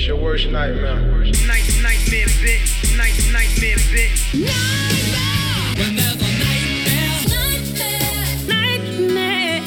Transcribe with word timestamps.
It's 0.00 0.08
your 0.08 0.16
worst 0.16 0.48
nightmare. 0.48 0.96
Night, 0.96 1.68
nightmare, 1.82 2.24
bitch. 2.40 2.96
Night, 2.96 3.20
nightmare, 3.34 3.76
bitch. 3.92 4.32
Whenever 5.76 6.24
nightmare, 6.40 7.20
Nightmare. 8.48 9.60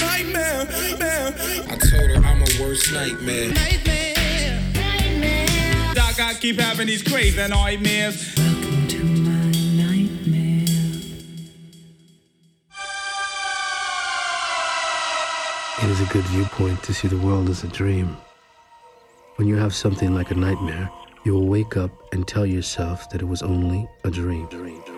nightmare, 0.00 0.64
nightmare, 0.64 1.28
I 1.68 1.76
told 1.76 2.08
her 2.08 2.24
I'm 2.24 2.40
a 2.40 2.48
worst 2.58 2.90
nightmare. 2.90 3.52
nightmare. 3.52 4.14
Nightmare. 4.72 5.94
Doc, 5.94 6.18
I 6.18 6.32
keep 6.40 6.58
having 6.58 6.86
these 6.86 7.02
crazy 7.02 7.36
nightmares. 7.36 8.34
Welcome 8.38 8.88
to 8.88 9.04
my 9.04 9.50
nightmare. 9.76 10.64
It 15.82 15.90
is 15.90 16.00
a 16.00 16.06
good 16.10 16.24
viewpoint 16.28 16.82
to 16.84 16.94
see 16.94 17.08
the 17.08 17.18
world 17.18 17.50
as 17.50 17.62
a 17.62 17.68
dream. 17.68 18.16
When 19.42 19.48
you 19.48 19.56
have 19.56 19.74
something 19.74 20.14
like 20.14 20.30
a 20.30 20.36
nightmare, 20.36 20.88
you 21.24 21.34
will 21.34 21.48
wake 21.48 21.76
up 21.76 21.90
and 22.12 22.28
tell 22.28 22.46
yourself 22.46 23.10
that 23.10 23.22
it 23.22 23.24
was 23.24 23.42
only 23.42 23.88
a 24.04 24.08
dream. 24.08 24.91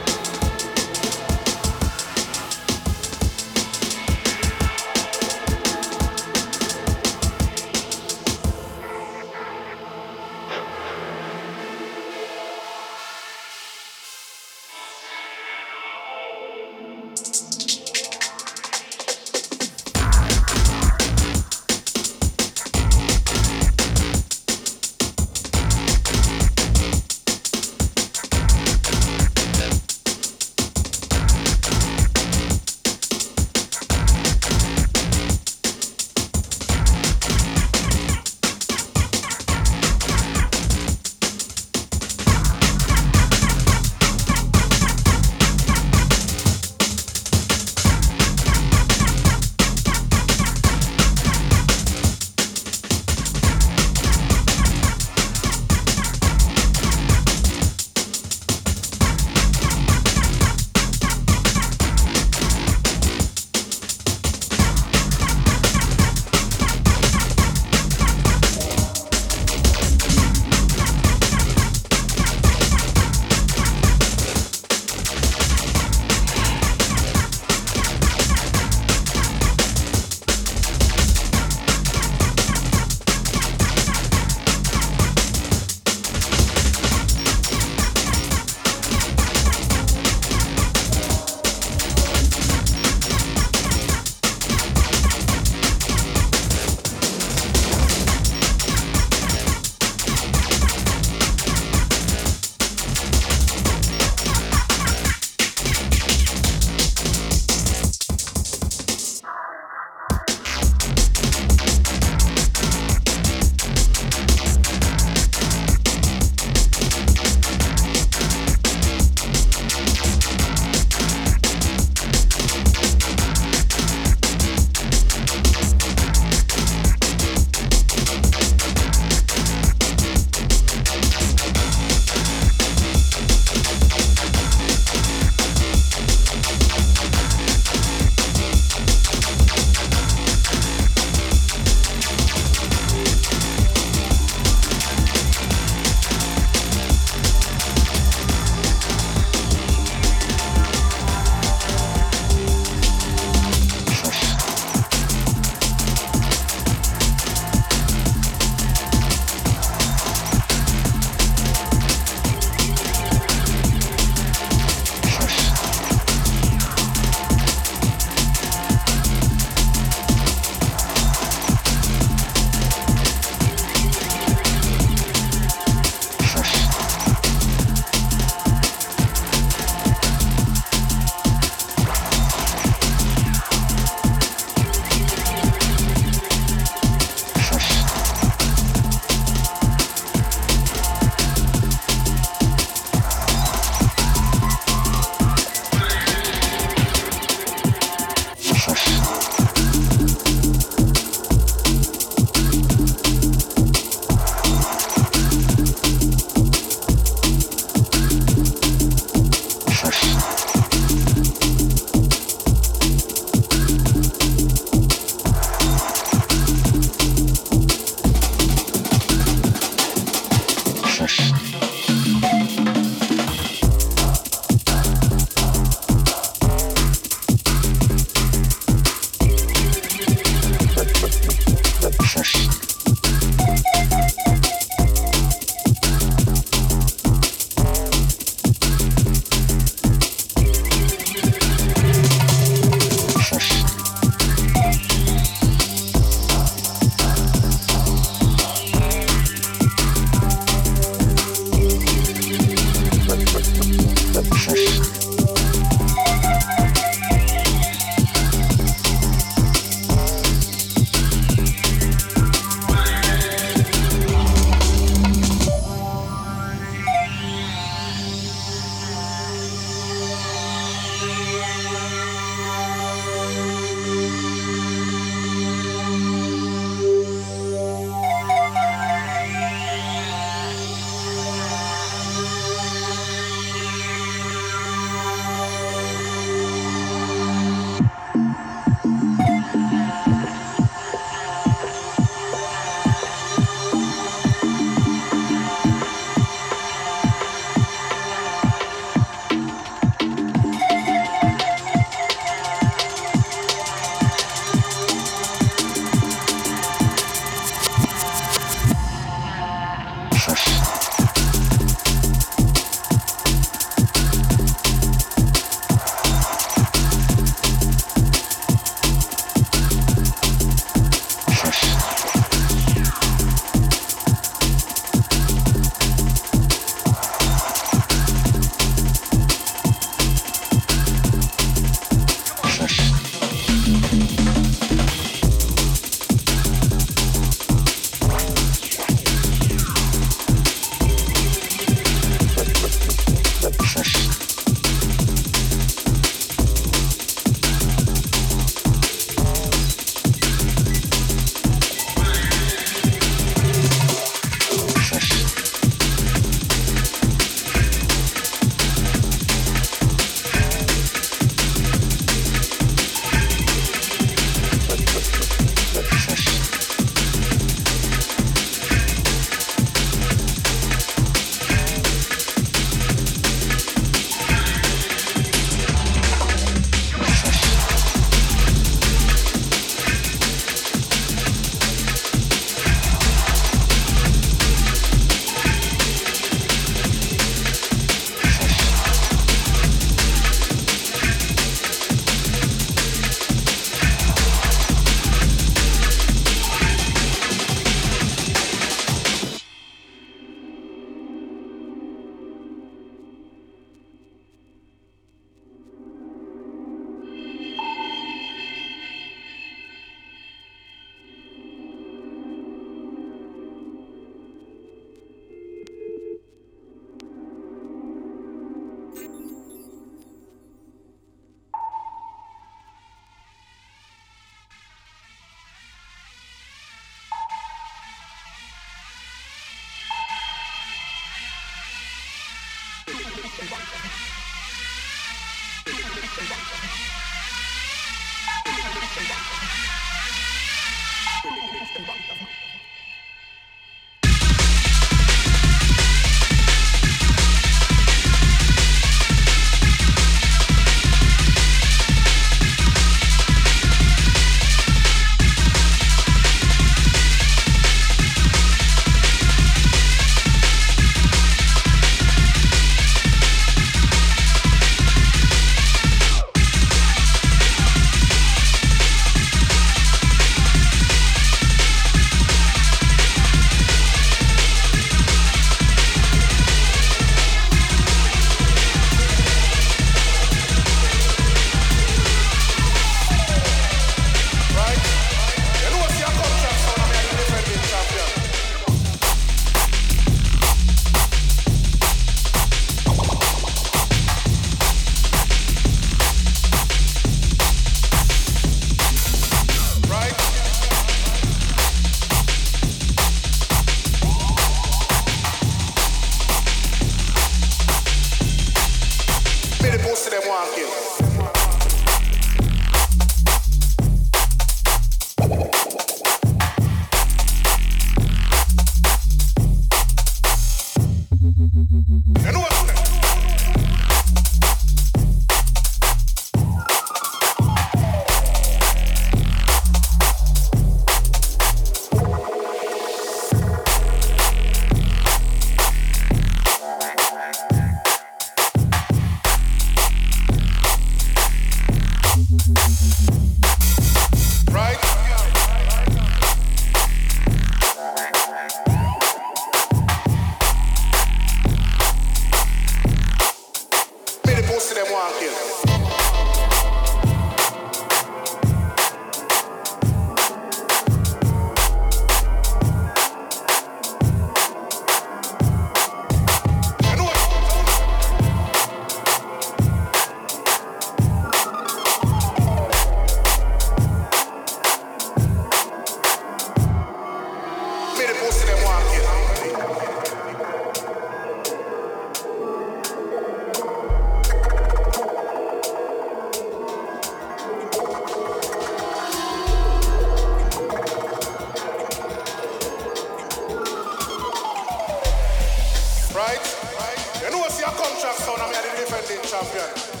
state 599.11 599.23
champion. 599.23 600.00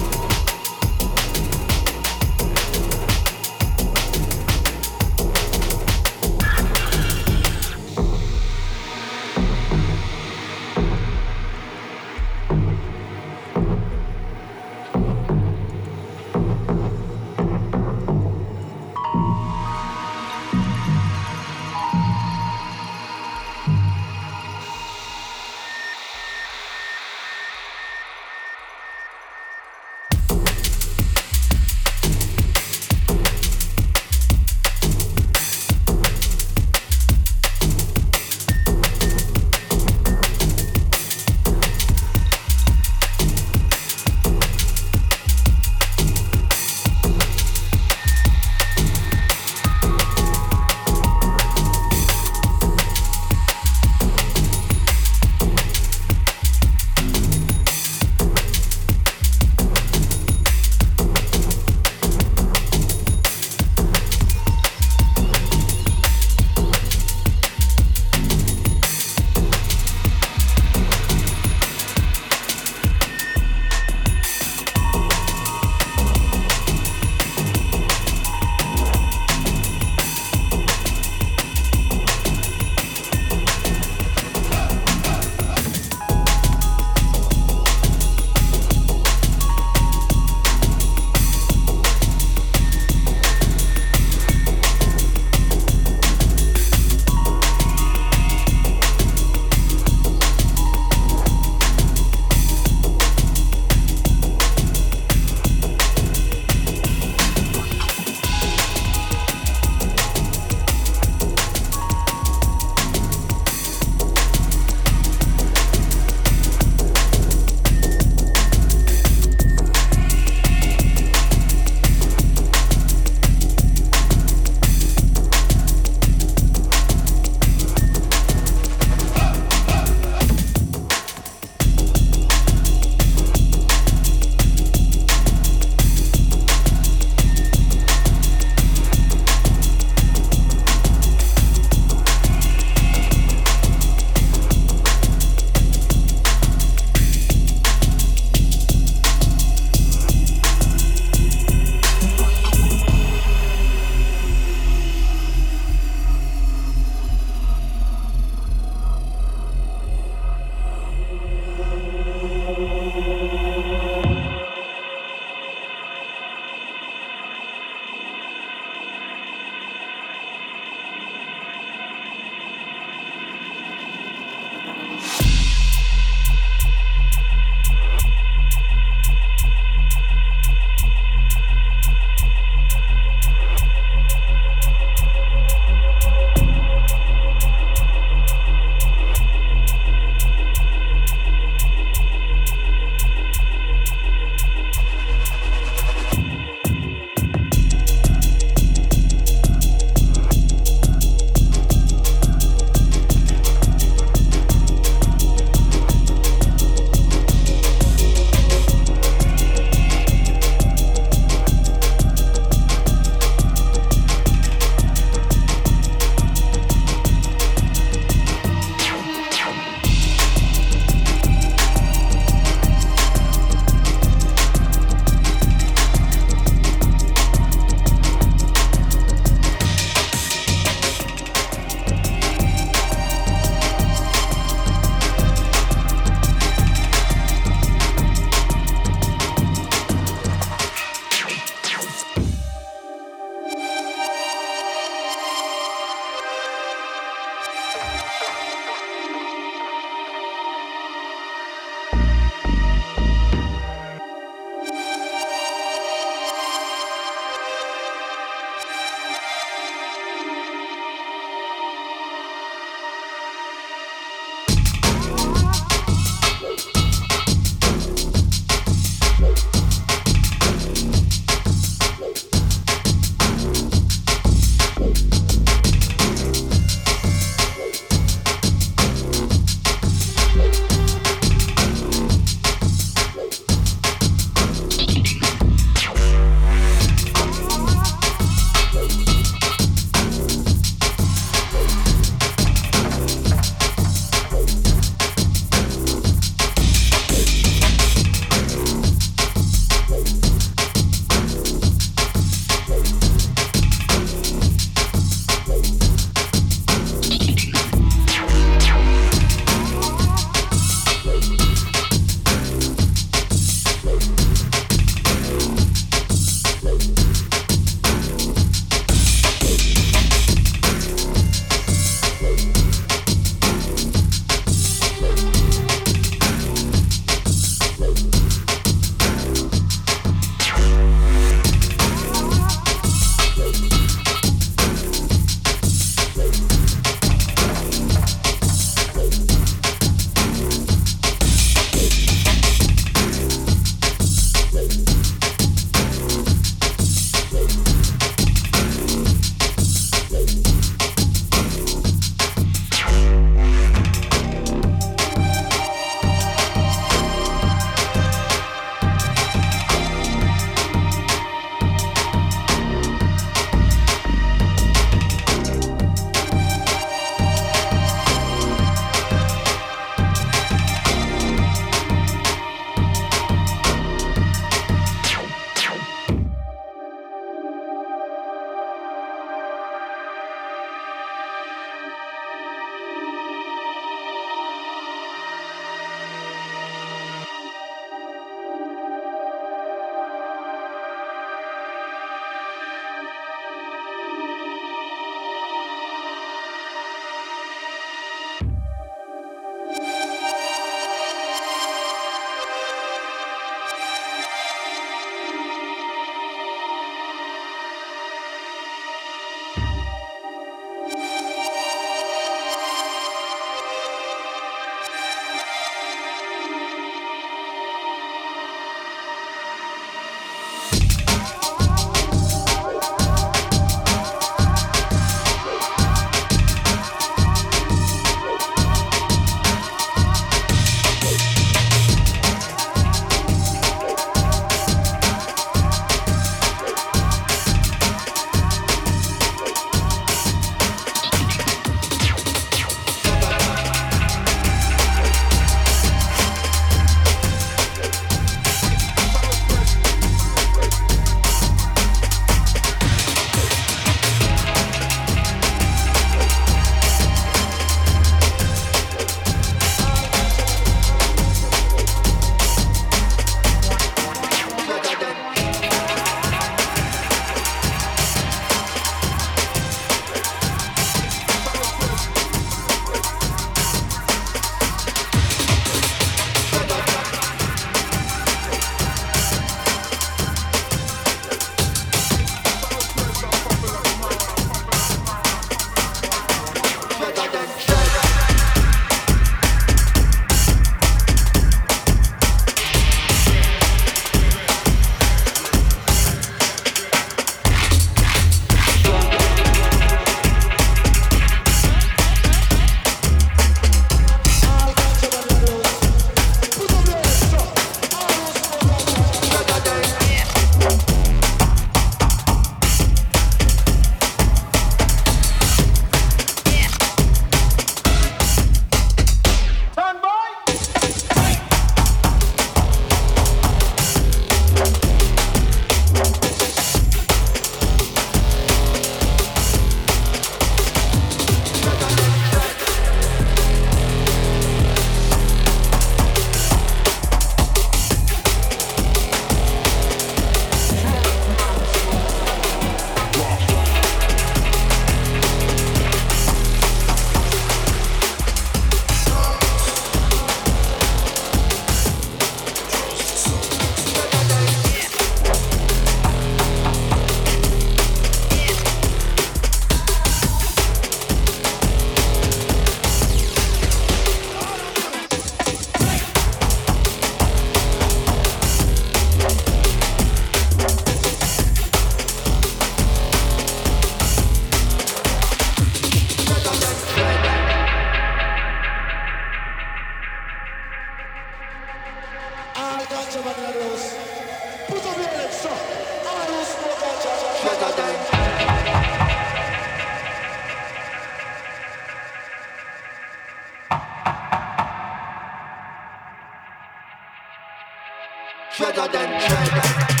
better 598.73 598.91
than 598.91 599.19
tread. 599.19 600.00